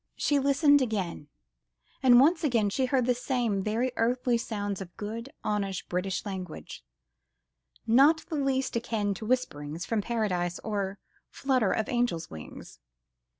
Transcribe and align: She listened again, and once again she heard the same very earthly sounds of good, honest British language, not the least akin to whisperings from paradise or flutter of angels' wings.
She 0.15 0.39
listened 0.39 0.81
again, 0.81 1.27
and 2.01 2.19
once 2.19 2.43
again 2.43 2.71
she 2.71 2.87
heard 2.87 3.05
the 3.05 3.13
same 3.13 3.61
very 3.61 3.91
earthly 3.95 4.35
sounds 4.35 4.81
of 4.81 4.97
good, 4.97 5.29
honest 5.43 5.87
British 5.89 6.25
language, 6.25 6.83
not 7.85 8.25
the 8.25 8.35
least 8.35 8.75
akin 8.75 9.13
to 9.13 9.27
whisperings 9.27 9.85
from 9.85 10.01
paradise 10.01 10.57
or 10.63 10.97
flutter 11.29 11.71
of 11.71 11.87
angels' 11.87 12.31
wings. 12.31 12.79